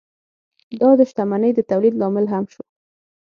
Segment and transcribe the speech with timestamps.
[0.79, 2.63] دا د شتمنۍ د تولید لامل هم شو.